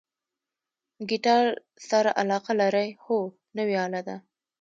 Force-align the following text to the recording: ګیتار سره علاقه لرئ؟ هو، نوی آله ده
ګیتار 1.09 1.45
سره 1.89 2.11
علاقه 2.21 2.53
لرئ؟ 2.61 2.87
هو، 3.05 3.19
نوی 3.57 3.75
آله 3.85 4.01
ده 4.07 4.15